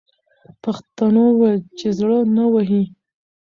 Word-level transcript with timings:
پښتنو 0.63 1.21
وویل 1.29 1.61
چې 1.79 1.87
زړه 1.99 2.17
نه 2.35 2.45
وهي. 2.53 2.83